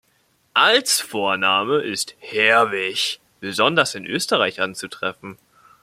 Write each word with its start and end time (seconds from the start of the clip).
Als 0.55 0.99
Vorname 0.99 1.81
ist 1.83 2.15
"Herwig" 2.17 3.19
besonders 3.39 3.93
in 3.93 4.07
Österreich 4.07 4.59
anzutreffen. 4.59 5.37